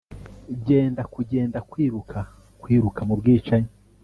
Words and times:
genda, 0.65 1.01
kugenda, 1.13 1.57
kwiruka, 1.71 2.17
kwiruka 2.61 2.99
mubwicanyi 3.07 3.71